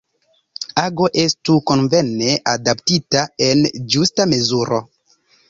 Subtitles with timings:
[0.83, 3.63] Ago estu konvene adaptita, en
[3.97, 4.83] ĝusta mezuro.